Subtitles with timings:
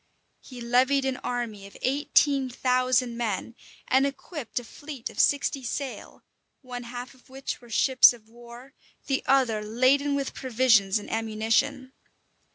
[0.39, 3.53] He levied an army of eighteen thousand men,
[3.87, 6.23] and equipped a fleet of sixty sail,
[6.63, 8.73] one half of which were ships of war,
[9.05, 11.93] the other laden with provisions and ammunition.